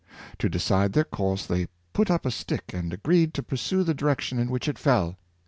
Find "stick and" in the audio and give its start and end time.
2.31-2.91